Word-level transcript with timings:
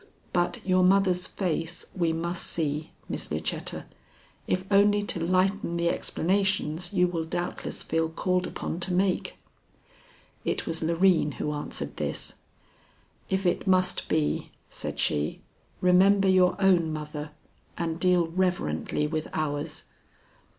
But 0.33 0.65
your 0.65 0.83
mother's 0.83 1.27
face 1.27 1.85
we 1.95 2.11
must 2.11 2.47
see, 2.47 2.89
Miss 3.07 3.29
Lucetta, 3.29 3.85
if 4.47 4.63
only 4.71 5.03
to 5.03 5.19
lighten 5.23 5.77
the 5.77 5.89
explanations 5.89 6.91
you 6.91 7.05
will 7.07 7.23
doubtless 7.23 7.83
feel 7.83 8.09
called 8.09 8.47
upon 8.47 8.79
to 8.79 8.93
make." 8.95 9.37
It 10.43 10.65
was 10.65 10.81
Loreen 10.81 11.33
who 11.33 11.51
answered 11.51 11.97
this. 11.97 12.33
"If 13.29 13.45
it 13.45 13.67
must 13.67 14.07
be," 14.07 14.49
said 14.71 14.97
she, 14.97 15.41
"remember 15.81 16.27
your 16.27 16.55
own 16.59 16.91
mother 16.91 17.29
and 17.77 17.99
deal 17.99 18.25
reverently 18.25 19.05
with 19.05 19.27
ours." 19.33 19.83